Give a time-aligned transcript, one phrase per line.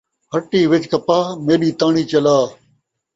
[0.33, 2.37] ہٹی وِچ کپاہ، میݙی تاݨی چلا